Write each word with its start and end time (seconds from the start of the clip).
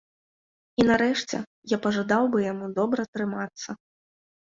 І 0.83 0.85
нарэшце, 0.91 1.43
я 1.75 1.81
пажадаў 1.85 2.23
бы 2.35 2.45
яму 2.51 2.73
добра 2.83 3.01
трымацца. 3.15 3.69